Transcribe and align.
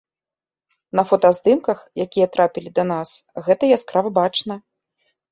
На 0.99 1.01
фотаздымках, 1.09 1.83
якія 2.05 2.27
трапілі 2.35 2.69
да 2.79 2.85
нас, 2.91 3.09
гэта 3.49 3.63
яскрава 3.77 4.09
бачна. 4.19 4.57